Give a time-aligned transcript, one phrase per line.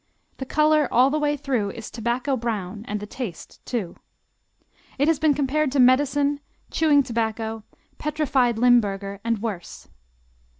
[0.37, 3.97] The color all the way through is tobacco brown and the taste, too.
[4.97, 6.39] It has been compared to medicine,
[6.71, 7.61] chewing tobacco,
[7.99, 9.89] petrified Limburger, and worse.